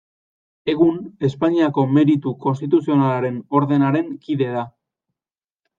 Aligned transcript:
Egun, 0.71 0.95
Espainiako 1.29 1.83
Meritu 1.99 2.33
Konstituzionalaren 2.47 3.39
Ordenaren 3.61 4.13
kide 4.27 4.51
da. 4.59 4.67